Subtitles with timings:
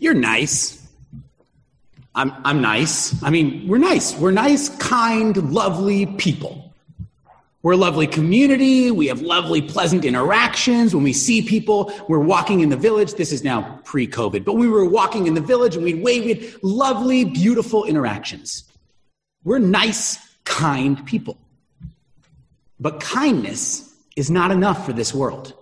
[0.00, 0.82] You're nice.
[2.14, 3.22] I'm, I'm nice.
[3.22, 4.16] I mean, we're nice.
[4.16, 6.72] We're nice, kind, lovely people.
[7.62, 8.90] We're a lovely community.
[8.90, 10.94] We have lovely, pleasant interactions.
[10.94, 13.14] When we see people, we're walking in the village.
[13.14, 16.24] This is now pre COVID, but we were walking in the village and we'd wave.
[16.24, 18.64] We had lovely, beautiful interactions.
[19.44, 21.36] We're nice, kind people.
[22.80, 25.52] But kindness is not enough for this world.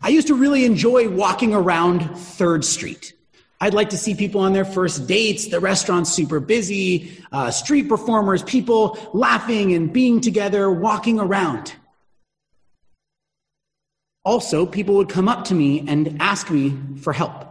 [0.00, 3.14] I used to really enjoy walking around 3rd Street.
[3.60, 7.88] I'd like to see people on their first dates, the restaurant's super busy, uh, street
[7.88, 11.74] performers, people laughing and being together, walking around.
[14.24, 17.46] Also, people would come up to me and ask me for help.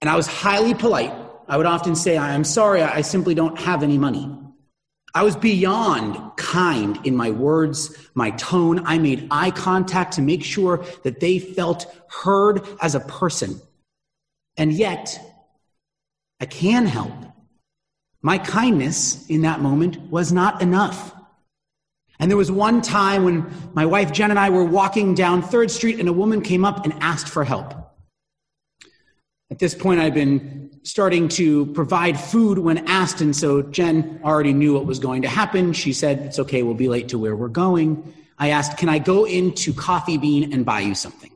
[0.00, 1.12] And I was highly polite.
[1.46, 4.43] I would often say, I'm sorry, I simply don't have any money.
[5.14, 8.84] I was beyond kind in my words, my tone.
[8.84, 13.60] I made eye contact to make sure that they felt heard as a person.
[14.56, 15.18] And yet,
[16.40, 17.12] I can help.
[18.22, 21.14] My kindness in that moment was not enough.
[22.18, 25.70] And there was one time when my wife Jen and I were walking down 3rd
[25.70, 27.74] Street and a woman came up and asked for help.
[29.50, 34.52] At this point, I'd been starting to provide food when asked, and so Jen already
[34.52, 35.72] knew what was going to happen.
[35.72, 38.14] She said, It's okay, we'll be late to where we're going.
[38.38, 41.30] I asked, Can I go into Coffee Bean and buy you something?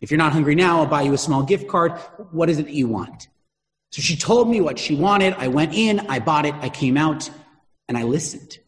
[0.00, 1.92] If you're not hungry now, I'll buy you a small gift card.
[2.32, 3.28] What is it that you want?
[3.90, 5.34] So she told me what she wanted.
[5.34, 7.30] I went in, I bought it, I came out,
[7.88, 8.58] and I listened.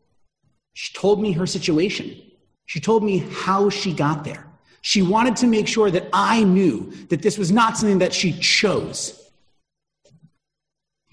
[0.74, 2.20] She told me her situation.
[2.66, 4.46] She told me how she got there.
[4.82, 8.32] She wanted to make sure that I knew that this was not something that she
[8.32, 9.21] chose.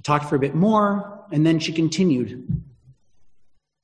[0.10, 2.64] Talked for a bit more, and then she continued.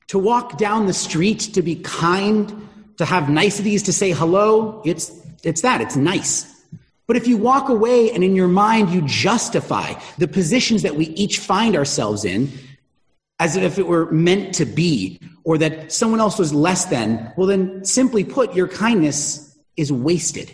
[0.08, 5.12] To walk down the street, to be kind, to have niceties, to say hello, it's
[5.44, 6.52] it's that, it's nice.
[7.06, 11.09] But if you walk away and in your mind you justify the positions that we
[11.09, 12.52] each find ourselves in
[13.40, 17.46] as if it were meant to be, or that someone else was less than, well,
[17.46, 20.52] then simply put, your kindness is wasted.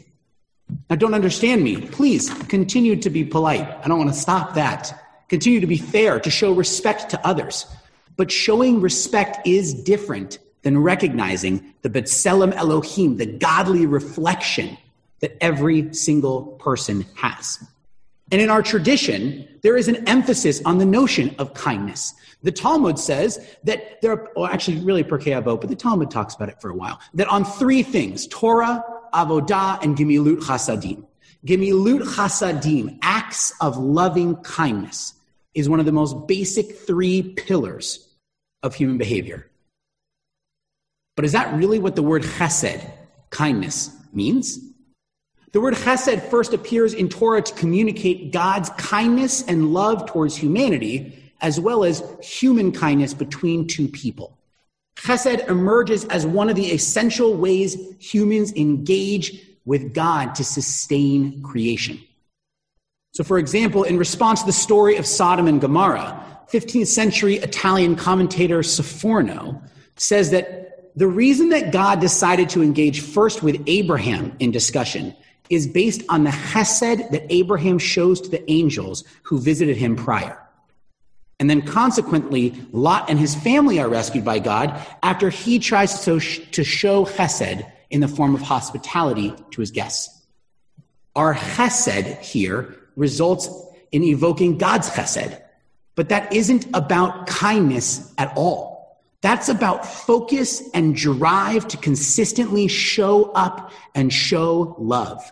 [0.89, 1.77] Now, don't understand me.
[1.77, 3.69] Please continue to be polite.
[3.85, 4.97] I don't want to stop that.
[5.31, 7.65] Continue to be fair, to show respect to others.
[8.17, 14.77] But showing respect is different than recognizing the B'Tselem Elohim, the godly reflection
[15.21, 17.63] that every single person has.
[18.29, 22.13] And in our tradition, there is an emphasis on the notion of kindness.
[22.43, 26.49] The Talmud says that there are, actually, really Pirkei Avot, but the Talmud talks about
[26.49, 28.83] it for a while, that on three things Torah,
[29.13, 31.05] Avodah, and Gemilut Chasadim.
[31.45, 35.13] Gemilut Chasadim, acts of loving kindness,
[35.53, 38.07] is one of the most basic three pillars
[38.63, 39.47] of human behavior.
[41.15, 42.89] But is that really what the word chesed,
[43.29, 44.59] kindness, means?
[45.51, 51.33] The word chesed first appears in Torah to communicate God's kindness and love towards humanity,
[51.41, 54.37] as well as human kindness between two people.
[54.95, 61.99] Chesed emerges as one of the essential ways humans engage with God to sustain creation.
[63.13, 67.95] So, for example, in response to the story of Sodom and Gomorrah, 15th century Italian
[67.95, 69.61] commentator Sforno
[69.97, 75.15] says that the reason that God decided to engage first with Abraham in discussion
[75.49, 80.37] is based on the chesed that Abraham shows to the angels who visited him prior.
[81.39, 86.19] And then consequently, Lot and his family are rescued by God after he tries to,
[86.19, 90.21] to show chesed in the form of hospitality to his guests.
[91.15, 93.49] Our chesed here results
[93.91, 95.41] in evoking God's chesed,
[95.95, 98.71] but that isn't about kindness at all.
[99.21, 105.31] That's about focus and drive to consistently show up and show love.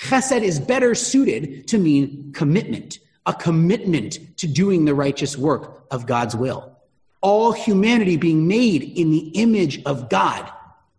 [0.00, 6.06] Chesed is better suited to mean commitment, a commitment to doing the righteous work of
[6.06, 6.76] God's will.
[7.22, 10.50] All humanity being made in the image of God,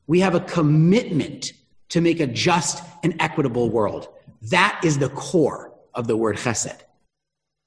[0.07, 1.53] we have a commitment
[1.89, 4.09] to make a just and equitable world.
[4.41, 6.79] That is the core of the word chesed.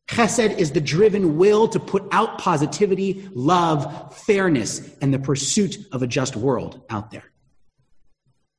[0.08, 6.02] Chesed is the driven will to put out positivity, love, fairness, and the pursuit of
[6.02, 7.24] a just world out there.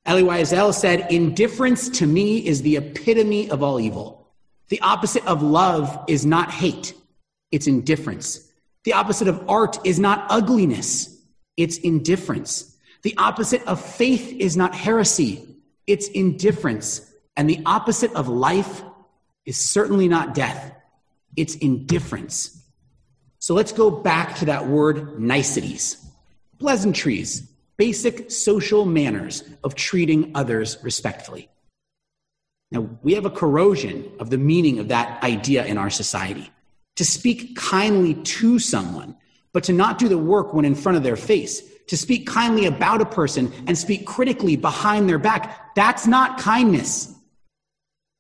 [0.06, 4.32] Elie Wiesel said, Indifference to me is the epitome of all evil.
[4.70, 6.94] The opposite of love is not hate,
[7.52, 8.48] it's indifference.
[8.86, 11.18] The opposite of art is not ugliness,
[11.58, 12.78] it's indifference.
[13.02, 15.48] The opposite of faith is not heresy,
[15.88, 17.06] it's indifference.
[17.36, 18.84] And the opposite of life
[19.50, 20.72] is certainly not death,
[21.36, 22.56] it's indifference.
[23.40, 25.98] So let's go back to that word niceties,
[26.60, 27.42] pleasantries,
[27.76, 31.50] basic social manners of treating others respectfully.
[32.72, 36.52] Now, we have a corrosion of the meaning of that idea in our society.
[36.98, 39.16] To speak kindly to someone,
[39.52, 42.68] but to not do the work when in front of their face, to speak kindly
[42.68, 47.16] about a person and speak critically behind their back, that's not kindness.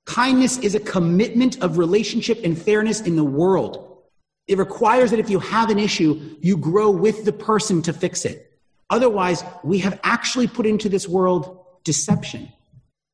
[0.09, 4.01] Kindness is a commitment of relationship and fairness in the world.
[4.47, 8.25] It requires that if you have an issue, you grow with the person to fix
[8.25, 8.59] it.
[8.89, 12.51] Otherwise, we have actually put into this world deception.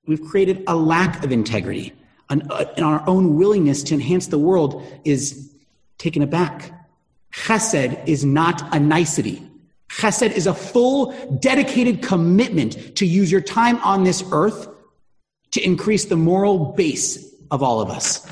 [0.07, 1.91] We've created a lack of integrity,
[2.29, 5.53] uh, and our own willingness to enhance the world is
[5.97, 6.71] taken aback.
[7.33, 9.45] Chesed is not a nicety.
[9.89, 14.69] Chesed is a full, dedicated commitment to use your time on this earth
[15.55, 18.29] to increase the moral base of all of us.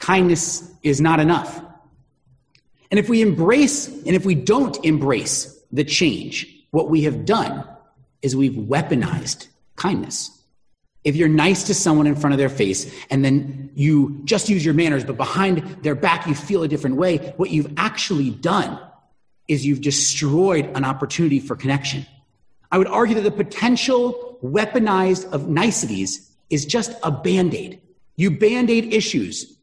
[0.00, 1.62] Kindness is not enough.
[2.90, 7.64] And if we embrace and if we don't embrace the change, what we have done
[8.22, 9.46] is we've weaponized
[9.76, 10.36] kindness.
[11.04, 14.64] If you're nice to someone in front of their face and then you just use
[14.64, 18.80] your manners, but behind their back you feel a different way, what you've actually done
[19.46, 22.04] is you've destroyed an opportunity for connection.
[22.72, 27.80] I would argue that the potential weaponized of niceties is just a band aid.
[28.16, 29.58] You band aid issues.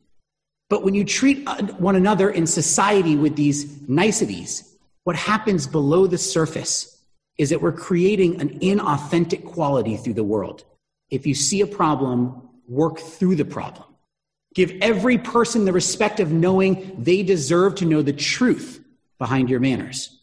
[0.70, 6.08] But when you treat uh, one another in society with these niceties, what happens below
[6.08, 7.02] the surface
[7.38, 10.66] is that we're creating an inauthentic quality through the world.
[11.10, 13.86] If you see a problem, work through the problem.
[14.56, 18.84] Give every person the respect of knowing they deserve to know the truth
[19.20, 20.20] behind your manners.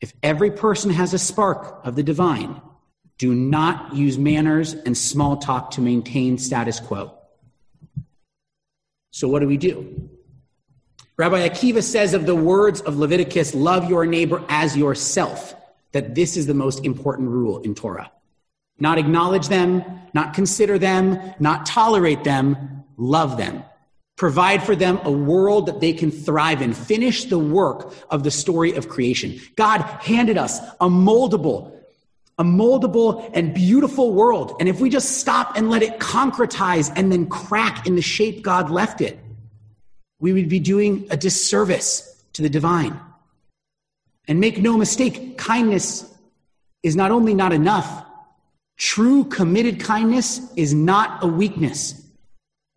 [0.00, 2.60] If every person has a spark of the divine,
[3.18, 7.12] do not use manners and small talk to maintain status quo.
[9.10, 10.08] So, what do we do?
[11.16, 15.54] Rabbi Akiva says of the words of Leviticus, love your neighbor as yourself,
[15.90, 18.12] that this is the most important rule in Torah.
[18.78, 23.64] Not acknowledge them, not consider them, not tolerate them, love them.
[24.14, 26.72] Provide for them a world that they can thrive in.
[26.72, 29.40] Finish the work of the story of creation.
[29.56, 31.72] God handed us a moldable,
[32.38, 34.56] a moldable and beautiful world.
[34.60, 38.42] And if we just stop and let it concretize and then crack in the shape
[38.42, 39.18] God left it,
[40.20, 42.98] we would be doing a disservice to the divine.
[44.28, 46.14] And make no mistake, kindness
[46.82, 48.04] is not only not enough,
[48.76, 52.02] true committed kindness is not a weakness.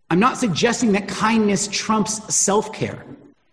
[0.09, 3.05] I'm not suggesting that kindness trumps self care.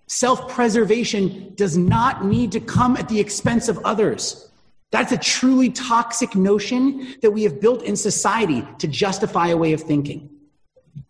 [0.06, 4.48] Self preservation does not need to come at the expense of others.
[4.90, 9.73] That's a truly toxic notion that we have built in society to justify a way
[9.73, 10.31] of thinking.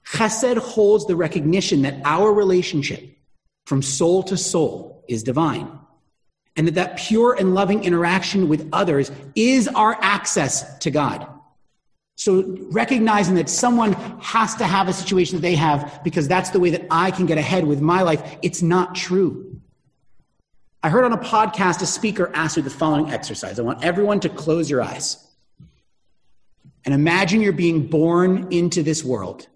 [0.04, 3.16] Chesed holds the recognition that our relationship
[3.66, 5.70] from soul to soul is divine,
[6.56, 11.26] and that that pure and loving interaction with others is our access to God.
[12.16, 16.58] So recognizing that someone has to have a situation that they have because that's the
[16.58, 19.60] way that I can get ahead with my life, it's not true.
[20.82, 23.58] I heard on a podcast a speaker ask me the following exercise.
[23.58, 25.25] I want everyone to close your eyes
[26.84, 29.48] and imagine you're being born into this world.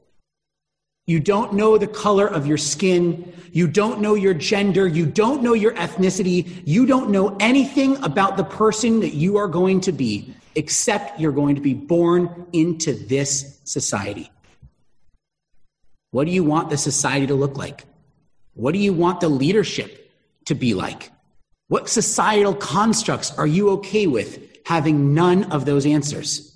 [1.06, 3.32] You don't know the color of your skin.
[3.52, 4.86] You don't know your gender.
[4.86, 6.62] You don't know your ethnicity.
[6.64, 11.32] You don't know anything about the person that you are going to be except you're
[11.32, 14.30] going to be born into this society.
[16.10, 17.84] What do you want the society to look like?
[18.54, 20.01] What do you want the leadership
[20.46, 21.10] to be like?
[21.68, 26.54] What societal constructs are you okay with having none of those answers?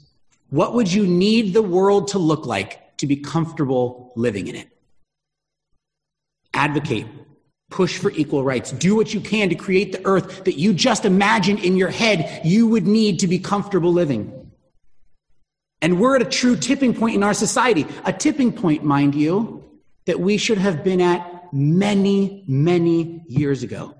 [0.51, 4.69] What would you need the world to look like to be comfortable living in it?
[6.55, 7.07] Advocate
[7.71, 8.71] Push for equal rights.
[8.71, 12.41] Do what you can to create the earth that you just imagined in your head
[12.45, 14.53] you would need to be comfortable living.
[15.83, 17.85] And we're at a true tipping point in our society.
[18.05, 19.65] A tipping point, mind you,
[20.05, 23.95] that we should have been at many, many years ago.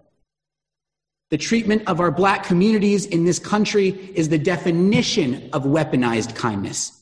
[1.31, 6.97] The treatment of our black communities in this country is the definition of weaponized kindness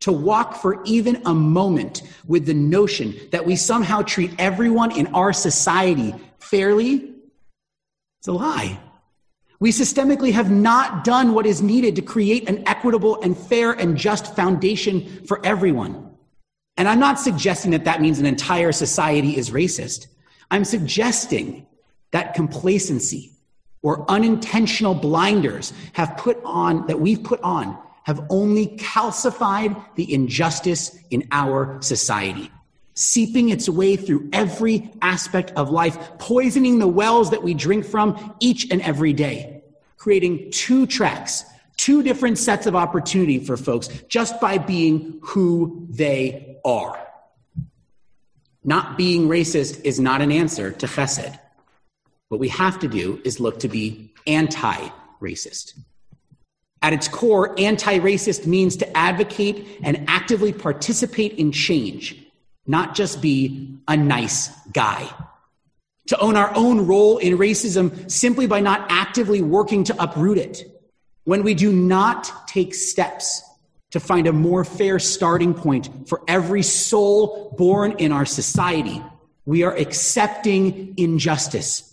[0.00, 5.06] to walk for even a moment with the notion that we somehow treat everyone in
[5.08, 7.14] our society fairly,
[8.20, 8.78] it's a lie.
[9.58, 13.96] We systemically have not done what is needed to create an equitable and fair and
[13.96, 16.05] just foundation for everyone.
[16.76, 20.06] And I'm not suggesting that that means an entire society is racist.
[20.50, 21.66] I'm suggesting
[22.10, 23.32] that complacency
[23.82, 30.96] or unintentional blinders have put on, that we've put on have only calcified the injustice
[31.10, 32.52] in our society,
[32.94, 38.34] seeping its way through every aspect of life, poisoning the wells that we drink from
[38.38, 39.60] each and every day,
[39.96, 41.44] creating two tracks,
[41.76, 47.06] Two different sets of opportunity for folks just by being who they are.
[48.64, 51.38] Not being racist is not an answer to chesed.
[52.28, 54.88] What we have to do is look to be anti
[55.20, 55.78] racist.
[56.82, 62.16] At its core, anti racist means to advocate and actively participate in change,
[62.66, 65.08] not just be a nice guy.
[66.08, 70.75] To own our own role in racism simply by not actively working to uproot it.
[71.26, 73.42] When we do not take steps
[73.90, 79.02] to find a more fair starting point for every soul born in our society,
[79.44, 81.92] we are accepting injustice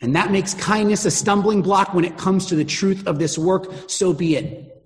[0.00, 3.36] and that makes kindness a stumbling block when it comes to the truth of this
[3.36, 4.84] work, so be it.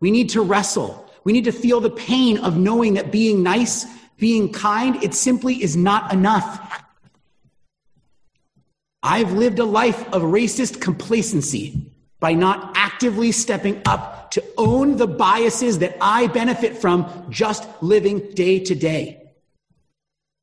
[0.00, 1.10] We need to wrestle.
[1.24, 3.86] We need to feel the pain of knowing that being nice,
[4.18, 6.82] being kind, it simply is not enough.
[9.02, 11.91] I've lived a life of racist complacency
[12.22, 18.20] by not actively stepping up to own the biases that I benefit from just living
[18.34, 19.32] day to day.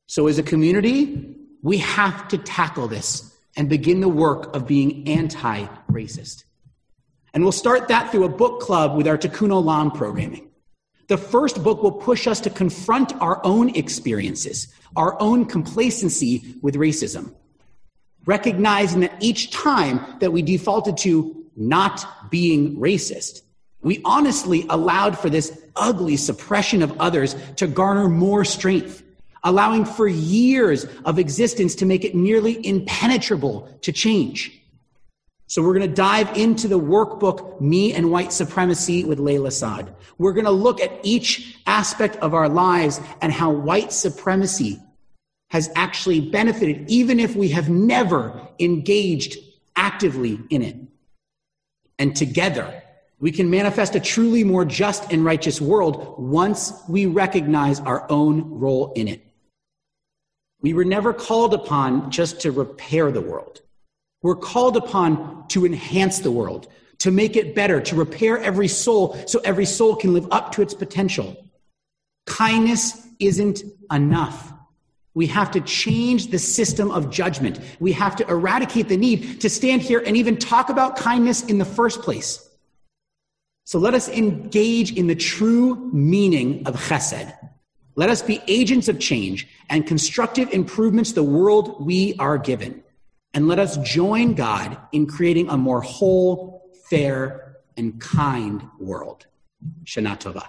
[0.06, 5.08] So, as a community, we have to tackle this and begin the work of being
[5.08, 6.44] anti racist.
[7.32, 10.50] And we'll start that through a book club with our Tikkun Olam programming.
[11.08, 16.74] The first book will push us to confront our own experiences, our own complacency with
[16.74, 17.34] racism,
[18.26, 23.42] recognizing that each time that we defaulted to not being racist,
[23.82, 29.02] we honestly allowed for this ugly suppression of others to garner more strength
[29.44, 34.56] allowing for years of existence to make it nearly impenetrable to change.
[35.46, 39.92] So we're going to dive into the workbook, Me and White Supremacy with Layla Saad.
[40.18, 44.78] We're going to look at each aspect of our lives and how white supremacy
[45.48, 49.38] has actually benefited, even if we have never engaged
[49.74, 50.76] actively in it.
[52.00, 52.82] And together,
[53.20, 58.58] we can manifest a truly more just and righteous world once we recognize our own
[58.58, 59.22] role in it.
[60.62, 63.60] We were never called upon just to repair the world.
[64.22, 66.68] We're called upon to enhance the world,
[67.00, 70.62] to make it better, to repair every soul so every soul can live up to
[70.62, 71.36] its potential.
[72.26, 74.54] Kindness isn't enough.
[75.14, 77.58] We have to change the system of judgment.
[77.80, 81.58] We have to eradicate the need to stand here and even talk about kindness in
[81.58, 82.48] the first place.
[83.64, 87.32] So let us engage in the true meaning of chesed.
[87.96, 92.82] Let us be agents of change and constructive improvements the world we are given.
[93.34, 99.26] And let us join God in creating a more whole, fair, and kind world.
[99.84, 100.48] Shana Tova.